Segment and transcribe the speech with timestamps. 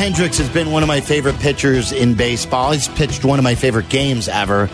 [0.00, 2.72] Hendricks has been one of my favorite pitchers in baseball.
[2.72, 4.70] He's pitched one of my favorite games ever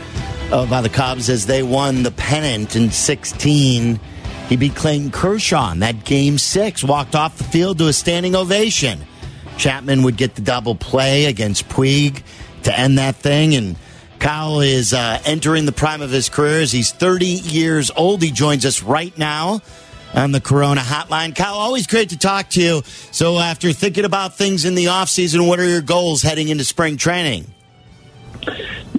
[0.53, 3.99] uh, by the Cubs as they won the pennant in 16.
[4.49, 8.37] He beat Clayton Kershaw in that game six, walked off the field to a standing
[8.37, 9.01] ovation.
[9.59, 12.23] Chapman would get the double play against Puig
[12.63, 13.57] to end that thing.
[13.57, 13.75] And
[14.21, 18.23] Kyle is uh, entering the prime of his career as he's 30 years old.
[18.23, 19.61] He joins us right now
[20.17, 21.37] on the Corona Hotline.
[21.37, 22.83] Kyle, always great to talk to you.
[23.13, 26.97] So, after thinking about things in the offseason, what are your goals heading into spring
[26.97, 27.47] training?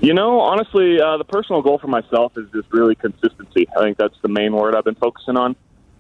[0.01, 3.67] You know, honestly, uh, the personal goal for myself is just really consistency.
[3.75, 5.55] I think that's the main word I've been focusing on.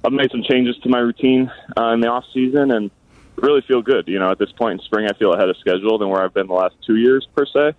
[0.05, 2.91] I've made some changes to my routine uh, in the off season and
[3.35, 4.07] really feel good.
[4.07, 6.33] You know, at this point in spring, I feel ahead of schedule than where I've
[6.33, 7.73] been the last two years per se.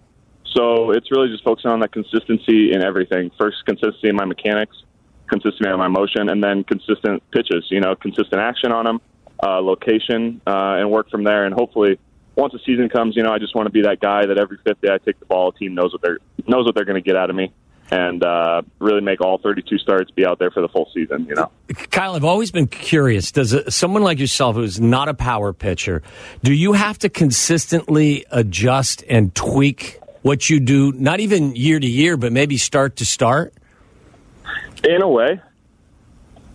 [0.54, 3.30] So it's really just focusing on that consistency in everything.
[3.38, 4.76] First, consistency in my mechanics,
[5.28, 7.66] consistency on my motion, and then consistent pitches.
[7.70, 9.00] You know, consistent action on them,
[9.42, 11.44] uh, location, uh, and work from there.
[11.44, 11.98] And hopefully,
[12.38, 14.58] once the season comes, you know, I just want to be that guy that every
[14.64, 17.02] fifth day I take the ball, a team knows what they're knows what they're going
[17.02, 17.52] to get out of me,
[17.90, 21.26] and uh, really make all 32 starts be out there for the full season.
[21.26, 21.50] You know,
[21.90, 23.32] Kyle, I've always been curious.
[23.32, 26.02] Does a, someone like yourself, who's not a power pitcher,
[26.42, 31.86] do you have to consistently adjust and tweak what you do, not even year to
[31.86, 33.54] year, but maybe start to start?
[34.84, 35.40] In a way.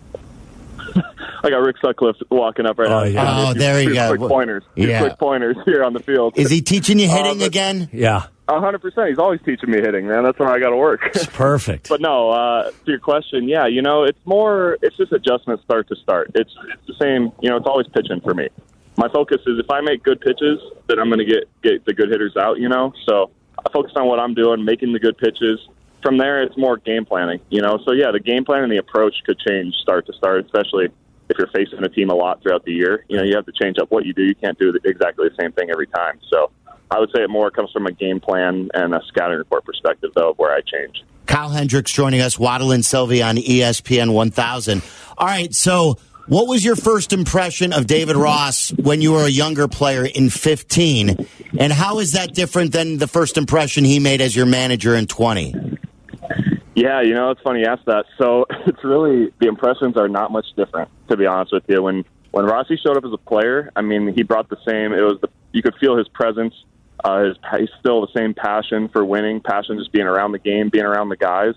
[1.42, 3.00] I got Rick Sutcliffe walking up right now.
[3.00, 3.06] Oh, now.
[3.06, 3.48] yeah.
[3.48, 4.16] Oh, Two- there you two go.
[4.16, 4.62] Quick pointers.
[4.76, 5.00] Yeah.
[5.00, 6.34] quick pointers here on the field.
[6.36, 7.88] Is he teaching you hitting but- again?
[7.92, 9.08] Yeah, A hundred percent.
[9.08, 10.22] He's always teaching me hitting, man.
[10.24, 11.00] That's where I got to work.
[11.14, 11.88] it's perfect.
[11.90, 15.88] but no, uh, to your question, yeah, you know, it's more, it's just adjustment start
[15.88, 16.30] to start.
[16.34, 17.32] It's it's the same.
[17.40, 18.48] You know, it's always pitching for me.
[18.96, 21.92] My focus is if I make good pitches, then I'm going to get get the
[21.94, 22.58] good hitters out.
[22.58, 25.58] You know, so I focus on what I'm doing, making the good pitches.
[26.04, 27.40] From there, it's more game planning.
[27.48, 30.44] You know, so yeah, the game plan and the approach could change start to start,
[30.44, 30.90] especially
[31.30, 33.06] if you're facing a team a lot throughout the year.
[33.08, 34.22] You know, you have to change up what you do.
[34.22, 36.20] You can't do exactly the same thing every time.
[36.30, 36.50] So
[36.90, 40.10] I would say it more comes from a game plan and a scouting report perspective,
[40.14, 41.02] though, of where I change.
[41.24, 44.82] Kyle Hendricks joining us, Waddle and Silvy on ESPN 1000.
[45.16, 49.30] All right, so what was your first impression of David Ross when you were a
[49.30, 51.26] younger player in 15?
[51.58, 55.06] And how is that different than the first impression he made as your manager in
[55.06, 55.73] 20?
[56.74, 58.04] Yeah, you know, it's funny you asked that.
[58.18, 61.82] So it's really the impressions are not much different, to be honest with you.
[61.82, 64.92] When when Rossi showed up as a player, I mean, he brought the same.
[64.92, 66.54] It was the you could feel his presence.
[67.04, 70.68] Uh, his he's still the same passion for winning, passion just being around the game,
[70.68, 71.54] being around the guys,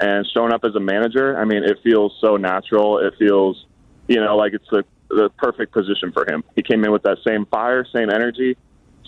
[0.00, 1.38] and showing up as a manager.
[1.38, 2.98] I mean, it feels so natural.
[2.98, 3.66] It feels,
[4.08, 6.42] you know, like it's the the perfect position for him.
[6.56, 8.56] He came in with that same fire, same energy,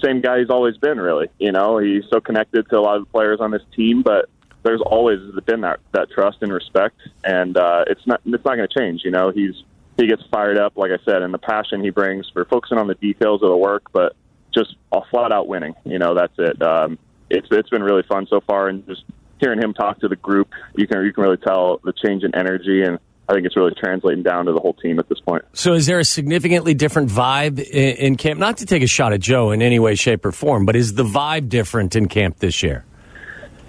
[0.04, 0.98] same guy he's always been.
[0.98, 4.02] Really, you know, he's so connected to a lot of the players on this team,
[4.02, 4.28] but
[4.66, 8.68] there's always been that that trust and respect, and uh, it's not it's not going
[8.68, 9.02] to change.
[9.04, 9.54] You know, he's
[9.96, 12.86] he gets fired up, like I said, and the passion he brings for focusing on
[12.86, 14.14] the details of the work, but
[14.52, 15.74] just a flat out winning.
[15.84, 16.60] You know, that's it.
[16.60, 16.98] Um,
[17.30, 19.04] it's it's been really fun so far, and just
[19.40, 22.34] hearing him talk to the group, you can you can really tell the change in
[22.34, 22.98] energy, and
[23.28, 25.44] I think it's really translating down to the whole team at this point.
[25.52, 28.38] So, is there a significantly different vibe in, in camp?
[28.38, 30.94] Not to take a shot at Joe in any way, shape, or form, but is
[30.94, 32.84] the vibe different in camp this year?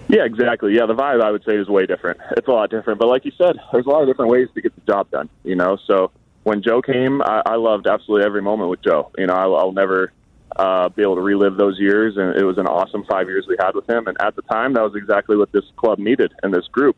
[0.09, 0.73] Yeah, exactly.
[0.73, 2.19] Yeah, the vibe I would say is way different.
[2.31, 4.61] It's a lot different, but like you said, there's a lot of different ways to
[4.61, 5.29] get the job done.
[5.43, 6.11] You know, so
[6.43, 9.11] when Joe came, I, I loved absolutely every moment with Joe.
[9.17, 10.13] You know, I'll, I'll never
[10.55, 13.57] uh, be able to relive those years, and it was an awesome five years we
[13.59, 14.07] had with him.
[14.07, 16.95] And at the time, that was exactly what this club needed and this group.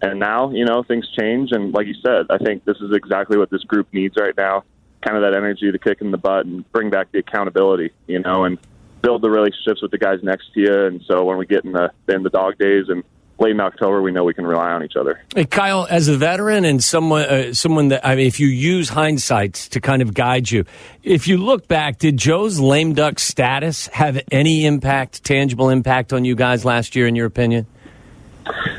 [0.00, 3.38] And now, you know, things change, and like you said, I think this is exactly
[3.38, 4.64] what this group needs right now.
[5.00, 7.90] Kind of that energy, to kick in the butt, and bring back the accountability.
[8.06, 8.58] You know, and
[9.02, 10.86] build the relationships with the guys next to you.
[10.86, 13.02] And so when we get in the in the dog days and
[13.38, 15.20] late in October, we know we can rely on each other.
[15.34, 18.88] Hey, Kyle, as a veteran and someone, uh, someone that I mean, if you use
[18.88, 20.64] hindsight to kind of guide you,
[21.02, 26.24] if you look back, did Joe's lame duck status have any impact, tangible impact on
[26.24, 27.66] you guys last year, in your opinion?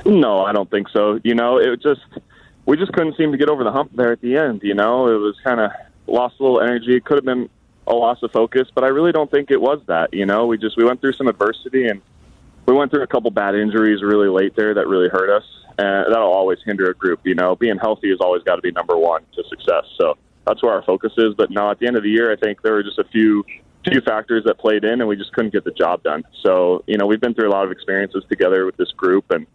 [0.06, 1.20] No, I don't think so.
[1.24, 2.02] You know, it just
[2.66, 4.62] we just couldn't seem to get over the hump there at the end.
[4.64, 5.72] You know, it was kind of
[6.08, 6.96] lost a little energy.
[6.96, 7.50] It could have been
[7.88, 10.14] a loss of focus, but I really don't think it was that.
[10.14, 12.02] You know, we just we went through some adversity and
[12.66, 15.44] we went through a couple bad injuries really late there that really hurt us,
[15.78, 17.20] and that'll always hinder a group.
[17.24, 19.86] You know, being healthy has always got to be number one to success.
[19.98, 21.34] So that's where our focus is.
[21.36, 23.44] But now at the end of the year, I think there were just a few
[23.84, 26.24] few factors that played in, and we just couldn't get the job done.
[26.42, 29.46] So you know, we've been through a lot of experiences together with this group, and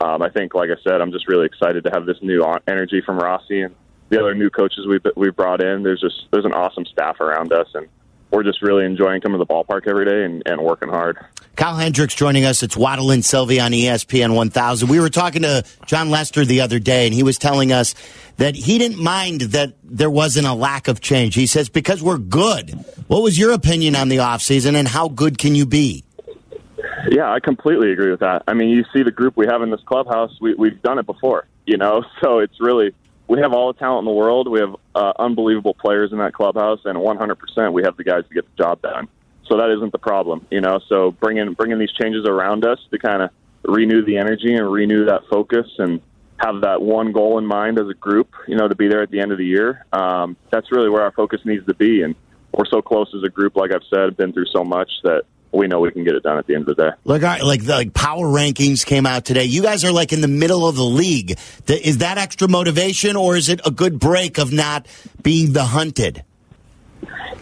[0.00, 3.00] um, I think, like I said, I'm just really excited to have this new energy
[3.00, 3.74] from Rossi and
[4.08, 5.82] the other new coaches we've we've brought in.
[5.82, 7.88] There's just there's an awesome staff around us, and
[8.30, 11.18] we're just really enjoying coming to the ballpark every day and, and working hard.
[11.56, 12.62] Kyle Hendricks joining us.
[12.62, 14.88] It's Waddle and Silvy on ESPN 1000.
[14.88, 17.94] We were talking to Jon Lester the other day, and he was telling us
[18.36, 21.34] that he didn't mind that there wasn't a lack of change.
[21.34, 22.70] He says, because we're good.
[23.08, 26.04] What was your opinion on the offseason, and how good can you be?
[27.10, 28.44] Yeah, I completely agree with that.
[28.46, 31.06] I mean, you see the group we have in this clubhouse, we, we've done it
[31.06, 32.94] before, you know, so it's really,
[33.28, 34.48] we have all the talent in the world.
[34.50, 38.34] We have uh, unbelievable players in that clubhouse, and 100% we have the guys to
[38.34, 39.08] get the job done.
[39.46, 40.80] So that isn't the problem, you know.
[40.88, 43.30] So bringing bringing these changes around us to kind of
[43.64, 46.00] renew the energy and renew that focus and
[46.38, 49.10] have that one goal in mind as a group, you know, to be there at
[49.10, 49.84] the end of the year.
[49.92, 52.14] Um, that's really where our focus needs to be, and
[52.52, 53.56] we're so close as a group.
[53.56, 55.22] Like I've said, been through so much that
[55.52, 56.90] we know we can get it done at the end of the day.
[57.04, 59.44] Like, like the like power rankings came out today.
[59.44, 61.38] You guys are like in the middle of the league.
[61.66, 64.86] Is that extra motivation, or is it a good break of not
[65.22, 66.24] being the hunted?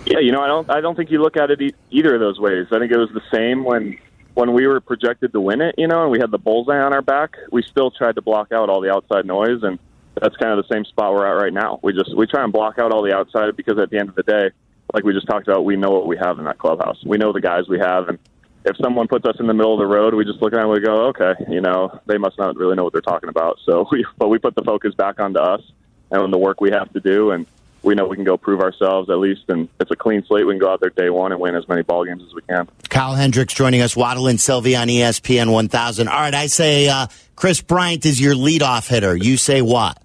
[0.07, 2.21] Yeah, you know, I don't, I don't think you look at it e- either of
[2.21, 2.67] those ways.
[2.71, 3.99] I think it was the same when,
[4.35, 6.93] when we were projected to win it, you know, and we had the bullseye on
[6.93, 7.35] our back.
[7.51, 9.81] We still tried to block out all the outside noise, and
[10.21, 11.81] that's kind of the same spot we're at right now.
[11.83, 14.15] We just we try and block out all the outside because at the end of
[14.15, 14.51] the day,
[14.93, 17.03] like we just talked about, we know what we have in that clubhouse.
[17.05, 18.19] We know the guys we have, and
[18.65, 20.71] if someone puts us in the middle of the road, we just look at them
[20.71, 23.59] and we go, okay, you know, they must not really know what they're talking about.
[23.65, 25.63] So we, but we put the focus back onto us
[26.11, 27.47] and on the work we have to do, and
[27.83, 30.47] we know we can go prove ourselves at least, and it's a clean slate.
[30.47, 32.43] We can go out there day one and win as many ball games as we
[32.43, 32.69] can.
[32.89, 36.09] Kyle Hendricks joining us, Waddle and Silvy on ESPN 1000.
[36.09, 37.07] All right, I say uh,
[37.37, 39.17] Kris Bryant is your leadoff hitter.
[39.17, 40.03] You say what?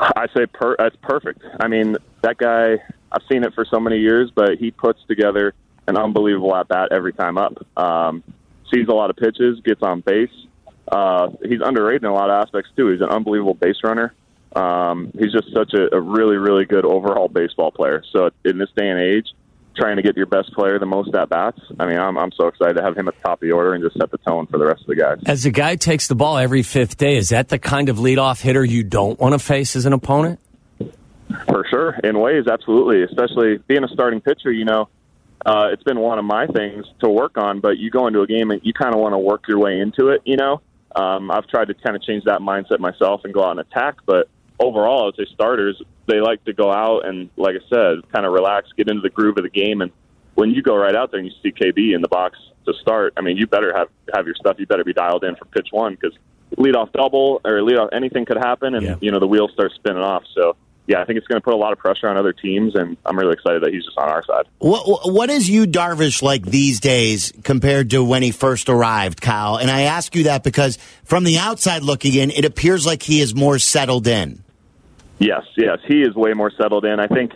[0.00, 1.42] I say per- that's perfect.
[1.60, 2.82] I mean, that guy.
[3.12, 5.54] I've seen it for so many years, but he puts together
[5.86, 7.54] an unbelievable at bat every time up.
[7.76, 8.24] Um,
[8.72, 10.30] sees a lot of pitches, gets on base.
[10.90, 12.90] Uh, he's underrated in a lot of aspects too.
[12.90, 14.14] He's an unbelievable base runner.
[14.54, 18.02] Um, he's just such a, a really, really good overall baseball player.
[18.12, 19.26] So in this day and age,
[19.76, 21.60] trying to get your best player the most at bats.
[21.80, 23.74] I mean, I'm, I'm so excited to have him at the top of the order
[23.74, 25.18] and just set the tone for the rest of the guys.
[25.26, 28.40] As a guy takes the ball every fifth day, is that the kind of leadoff
[28.40, 30.38] hitter you don't want to face as an opponent?
[31.48, 33.02] For sure, in ways, absolutely.
[33.02, 34.88] Especially being a starting pitcher, you know,
[35.46, 37.60] uh, it's been one of my things to work on.
[37.60, 39.80] But you go into a game and you kind of want to work your way
[39.80, 40.22] into it.
[40.24, 40.60] You know,
[40.96, 43.96] um, I've tried to kind of change that mindset myself and go out and attack.
[44.06, 44.28] But
[44.58, 48.26] overall, I would say starters they like to go out and, like I said, kind
[48.26, 49.80] of relax, get into the groove of the game.
[49.80, 49.90] And
[50.34, 53.14] when you go right out there and you see KB in the box to start,
[53.16, 54.56] I mean, you better have have your stuff.
[54.58, 56.16] You better be dialed in for pitch one because
[56.58, 58.96] lead off double or lead off anything could happen, and Yeah.
[59.00, 60.24] you know the wheels start spinning off.
[60.34, 60.56] So.
[60.86, 62.98] Yeah, I think it's going to put a lot of pressure on other teams, and
[63.06, 64.44] I'm really excited that he's just on our side.
[64.58, 69.56] What, what is Yu Darvish like these days compared to when he first arrived, Kyle?
[69.56, 73.20] And I ask you that because from the outside looking in, it appears like he
[73.20, 74.44] is more settled in.
[75.18, 77.00] Yes, yes, he is way more settled in.
[77.00, 77.32] I think,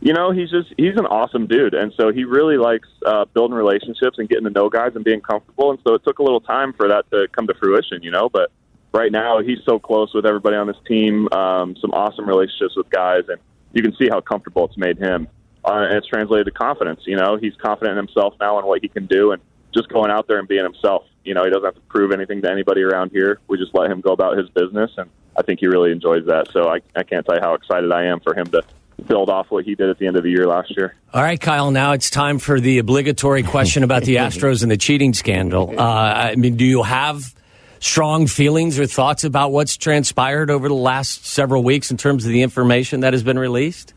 [0.00, 3.56] you know, he's just he's an awesome dude, and so he really likes uh, building
[3.56, 5.70] relationships and getting to know guys and being comfortable.
[5.70, 8.28] And so it took a little time for that to come to fruition, you know.
[8.28, 8.50] But
[8.92, 11.28] right now, he's so close with everybody on this team.
[11.32, 13.40] Um, some awesome relationships with guys, and
[13.72, 15.28] you can see how comfortable it's made him.
[15.64, 17.00] Uh, and it's translated to confidence.
[17.04, 19.42] You know, he's confident in himself now and what he can do, and
[19.72, 21.04] just going out there and being himself.
[21.24, 23.38] You know, he doesn't have to prove anything to anybody around here.
[23.48, 26.48] We just let him go about his business, and I think he really enjoys that.
[26.52, 28.62] So I, I can't tell you how excited I am for him to
[29.06, 30.94] build off what he did at the end of the year last year.
[31.12, 31.70] All right, Kyle.
[31.70, 35.78] Now it's time for the obligatory question about the Astros and the cheating scandal.
[35.78, 37.34] Uh, I mean, do you have
[37.82, 42.30] strong feelings or thoughts about what's transpired over the last several weeks in terms of
[42.30, 43.92] the information that has been released?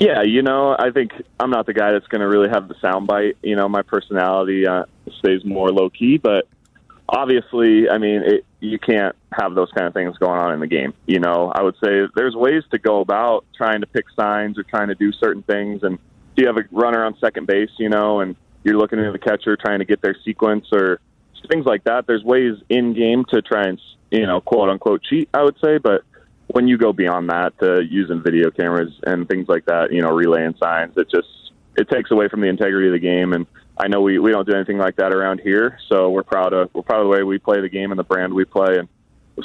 [0.00, 2.74] Yeah, you know, I think I'm not the guy that's going to really have the
[2.74, 3.36] soundbite.
[3.42, 4.84] You know, my personality uh,
[5.20, 6.48] stays more low key, but
[7.08, 10.66] obviously, I mean, it, you can't have those kind of things going on in the
[10.66, 10.94] game.
[11.06, 14.64] You know, I would say there's ways to go about trying to pick signs or
[14.64, 15.84] trying to do certain things.
[15.84, 18.34] And if you have a runner on second base, you know, and
[18.64, 21.00] you're looking at the catcher trying to get their sequence or
[21.48, 23.80] things like that, there's ways in game to try and,
[24.10, 25.78] you know, quote unquote cheat, I would say.
[25.78, 26.02] But
[26.48, 30.10] when you go beyond that to using video cameras and things like that, you know,
[30.10, 31.28] relaying signs, it just
[31.76, 33.32] it takes away from the integrity of the game.
[33.32, 33.46] And
[33.78, 36.70] I know we, we don't do anything like that around here, so we're proud of
[36.74, 38.88] we're proud of the way we play the game and the brand we play, and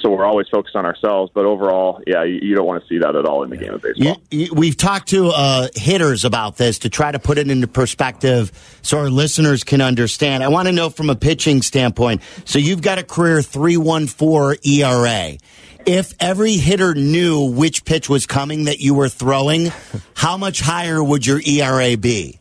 [0.02, 1.32] so we're always focused on ourselves.
[1.34, 3.74] But overall, yeah, you, you don't want to see that at all in the game
[3.74, 4.22] of baseball.
[4.32, 7.68] You, you, we've talked to uh, hitters about this to try to put it into
[7.68, 10.44] perspective so our listeners can understand.
[10.44, 12.22] I want to know from a pitching standpoint.
[12.46, 15.38] So you've got a career 314 ERA.
[15.86, 19.72] If every hitter knew which pitch was coming that you were throwing,
[20.16, 22.40] how much higher would your ERA be?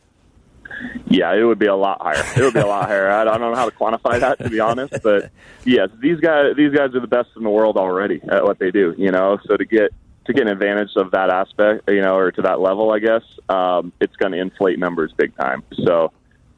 [1.07, 2.23] Yeah, it would be a lot higher.
[2.35, 3.09] It would be a lot higher.
[3.09, 5.31] I don't know how to quantify that to be honest, but
[5.63, 8.71] yes, these guys these guys are the best in the world already at what they
[8.71, 8.95] do.
[8.97, 9.93] You know, so to get
[10.25, 13.23] to get an advantage of that aspect, you know, or to that level, I guess,
[13.49, 15.63] um, it's going to inflate numbers big time.
[15.85, 16.11] So,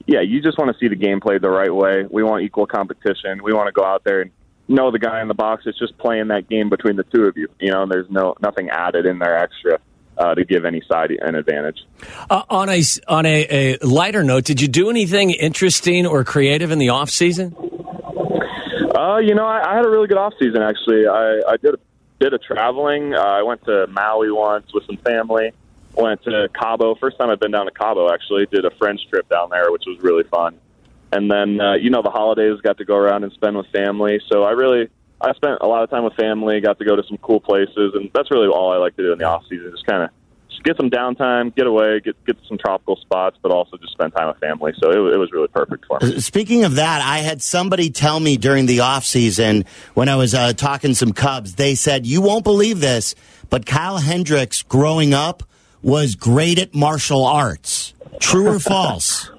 [0.05, 2.05] yeah, you just want to see the game played the right way.
[2.09, 3.41] We want equal competition.
[3.43, 4.31] We want to go out there and
[4.67, 7.37] know the guy in the box is just playing that game between the two of
[7.37, 7.47] you.
[7.59, 9.79] You know, and there's no nothing added in there extra.
[10.17, 11.77] Uh, to give any side an advantage.
[12.29, 16.71] Uh, on a on a, a, lighter note, did you do anything interesting or creative
[16.71, 17.53] in the off season?
[18.95, 21.05] Uh, you know, I, I had a really good off season actually.
[21.05, 21.79] I, I did a
[22.19, 23.13] bit of traveling.
[23.13, 25.51] Uh, I went to Maui once with some family.
[25.95, 26.95] Went to Cabo.
[26.95, 28.45] First time I've been down to Cabo actually.
[28.45, 30.59] Did a French trip down there, which was really fun.
[31.11, 34.19] And then uh, you know the holidays got to go around and spend with family.
[34.29, 34.89] So I really
[35.21, 36.59] I spent a lot of time with family.
[36.61, 39.13] Got to go to some cool places, and that's really all I like to do
[39.13, 39.71] in the off season.
[39.71, 40.09] Just kind of
[40.65, 44.13] get some downtime, get away, get get to some tropical spots, but also just spend
[44.13, 44.73] time with family.
[44.81, 46.19] So it, it was really perfect for me.
[46.19, 50.33] Speaking of that, I had somebody tell me during the off season when I was
[50.33, 51.55] uh, talking some Cubs.
[51.55, 53.15] They said, "You won't believe this,
[53.49, 55.43] but Kyle Hendricks growing up
[55.81, 57.93] was great at martial arts.
[58.19, 59.31] True or false?"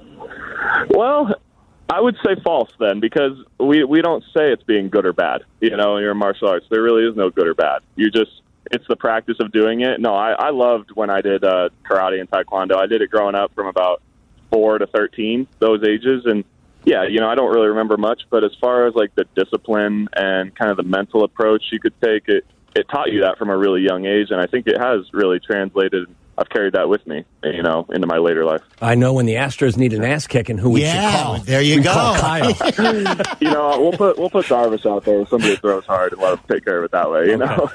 [0.91, 1.35] well,
[1.89, 5.43] I would say false then, because we we don't say it's being good or bad.
[5.61, 7.83] You know, in your martial arts, there really is no good or bad.
[7.95, 10.01] You just it's the practice of doing it.
[10.01, 12.77] No, I, I loved when I did uh, karate and taekwondo.
[12.77, 14.03] I did it growing up from about
[14.51, 16.45] four to thirteen, those ages, and
[16.85, 20.09] yeah, you know, I don't really remember much, but as far as like the discipline
[20.15, 23.51] and kind of the mental approach you could take, it it taught you that from
[23.51, 27.07] a really young age, and I think it has really translated I've carried that with
[27.07, 28.61] me, you know, into my later life.
[28.83, 31.39] I know when the Astros need an ass kicking, and who we yeah, should call.
[31.39, 32.51] There you we go, Kyle.
[33.41, 35.27] you know, we'll put we'll put Darvish out there.
[35.27, 37.29] Somebody throws hard and let him take care of it that way.
[37.29, 37.71] You know,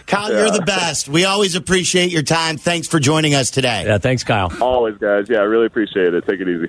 [0.06, 0.38] Kyle, yeah.
[0.38, 1.08] you're the best.
[1.08, 2.56] We always appreciate your time.
[2.56, 3.84] Thanks for joining us today.
[3.86, 4.52] Yeah, thanks, Kyle.
[4.60, 5.28] Always, guys.
[5.28, 6.26] Yeah, I really appreciate it.
[6.26, 6.68] Take it easy.